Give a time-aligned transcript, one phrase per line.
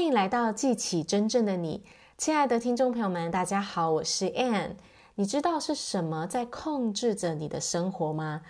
[0.00, 1.84] 欢迎来到记起真正的你，
[2.16, 4.70] 亲爱的听众朋友们，大家好，我是 Ann。
[5.16, 8.40] 你知道是什么在控制着你的生活吗？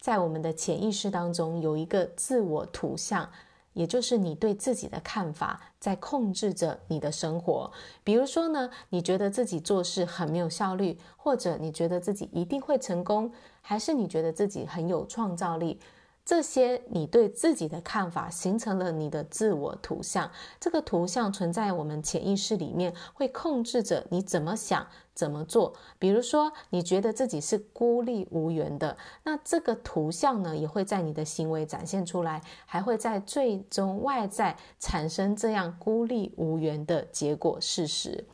[0.00, 3.30] 在我们的潜意识当中，有一个自我图像。
[3.74, 7.70] 也就是你对自己的看法在控制着你的生活。
[8.02, 13.30] 比如说呢，你觉得自己做事很没有效率，或者你觉得自己一定会成功，
[13.60, 15.78] 还是你觉得自己很有创造力。
[16.26, 20.28] 这些你对自己的看法形成了你的自我图像，
[20.58, 24.84] 这个图像存在我们潜意识里面，会控制着你怎么想、
[25.14, 25.72] 怎么做。
[26.00, 38.24] 比如说，你觉得自己是孤立无援的，那这个图像呢，也会在你的行为展现出来，还会在最终外在产生这样孤立无援的结果事实。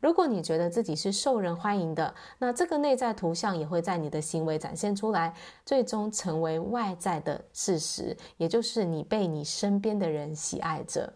[0.00, 11.12] 如果你觉得自己是受人欢迎的，那这个内在图像也会在你的行为展现出来，最终成为外在的事实，也就是你被你身边的人喜爱着。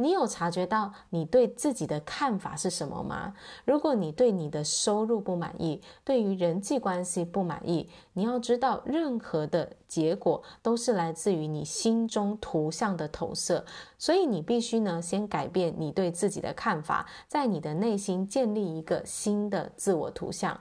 [0.00, 3.34] 你有察觉到你对自己的看法是什么吗？
[3.66, 13.62] 如果你对你的收入不满意，对于人际关系不满意，你要知道，任何的结果都是来自于你心中图像的投射，
[13.98, 20.58] 所以你必须呢，先改变你对自己的看法，在你的内心建立一个新的自我图像。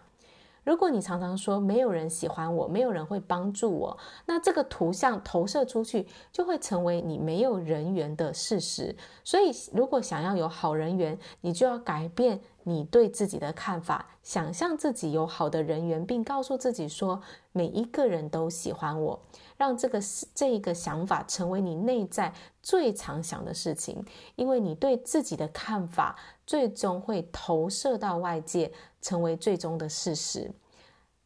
[0.70, 8.95] 如果你常常说没有人喜欢我，没有人会帮助我，那这个图像投射出去，就会成为你没有人缘的事实。
[9.23, 12.39] 所以，如果想要有好人缘，你就要改变
[12.70, 17.20] 你对自己的看法，想象自己有好的人缘，并告诉自己说
[17.52, 19.20] 每一个人都喜欢我，
[19.58, 20.00] 让这个
[20.36, 30.52] 这一个想法成为你内在最常想的事情，因为你对自己的看法最终会投射到外界，成为最终的事实。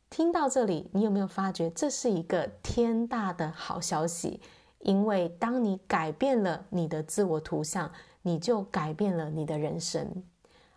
[0.09, 4.39] 听到这里，你有没有发觉这是一个天大的好消息？
[4.79, 7.91] 因为当你改变了你的自我图像，
[8.21, 10.23] 你就改变了你的人生。